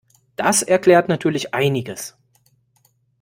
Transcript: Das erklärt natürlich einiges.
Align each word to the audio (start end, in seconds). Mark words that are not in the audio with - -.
Das 0.35 0.63
erklärt 0.63 1.09
natürlich 1.09 1.53
einiges. 1.53 2.17